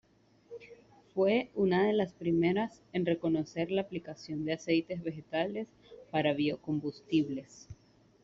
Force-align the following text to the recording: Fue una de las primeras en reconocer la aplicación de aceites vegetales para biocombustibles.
Fue 1.13 1.51
una 1.53 1.85
de 1.85 1.93
las 1.93 2.11
primeras 2.11 2.81
en 2.91 3.05
reconocer 3.05 3.69
la 3.69 3.81
aplicación 3.83 4.45
de 4.45 4.53
aceites 4.53 5.03
vegetales 5.03 5.67
para 6.09 6.33
biocombustibles. 6.33 7.67